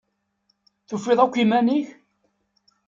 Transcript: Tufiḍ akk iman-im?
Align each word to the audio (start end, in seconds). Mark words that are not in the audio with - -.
Tufiḍ 0.87 1.19
akk 1.21 1.35
iman-im? 1.43 1.87